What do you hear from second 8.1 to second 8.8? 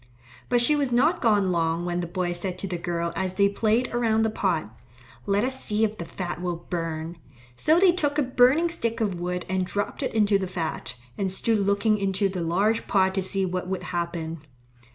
a burning